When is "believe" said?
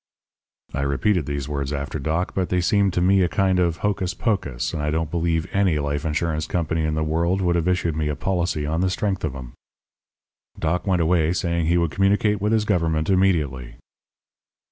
5.11-5.45